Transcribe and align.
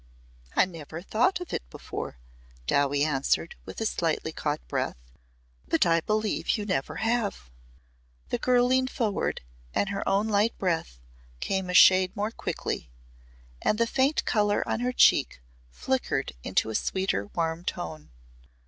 "I 0.55 0.65
never 0.65 1.03
thought 1.03 1.39
of 1.41 1.53
it 1.53 1.61
before," 1.69 2.17
Dowie 2.65 3.03
answered 3.03 3.53
with 3.65 3.79
a 3.81 3.85
slightly 3.85 4.31
caught 4.31 4.67
breath, 4.67 4.97
"but 5.67 5.85
I 5.85 6.01
believe 6.01 6.57
you 6.57 6.65
never 6.65 6.95
have." 7.05 7.51
The 8.29 8.39
girl 8.39 8.65
leaned 8.65 8.89
forward 8.89 9.41
and 9.75 9.89
her 9.89 10.01
own 10.09 10.27
light 10.27 10.57
breath 10.57 10.97
came 11.39 11.69
a 11.69 11.75
shade 11.75 12.15
more 12.15 12.31
quickly, 12.31 12.89
and 13.61 13.77
the 13.77 13.85
faint 13.85 14.25
colour 14.25 14.67
on 14.67 14.79
her 14.79 14.91
cheek 14.91 15.39
flickered 15.69 16.33
into 16.43 16.71
a 16.71 16.73
sweeter 16.75 17.27
warm 17.35 17.63
tone. 17.63 18.09